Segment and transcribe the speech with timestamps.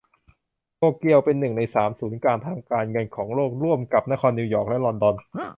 [0.77, 5.15] โตเกียวเป็น หนึ่ง ใน สาม ศูนย์กลางทางการเงินของโลกร่วมกับนครนิวยอร์กและลอนดอน